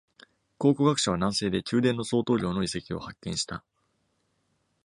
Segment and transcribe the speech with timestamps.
[0.57, 3.63] 考古学者は、南西で宮殿の相当量の遺跡を発見した。